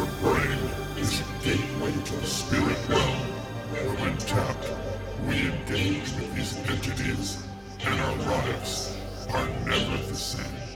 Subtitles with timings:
[0.00, 0.58] Your brain
[0.96, 3.18] is a gateway to the spirit realm.
[4.00, 4.72] When tapped,
[5.28, 7.44] we engage with these entities,
[7.84, 8.96] and our lives
[9.28, 10.69] are never the same.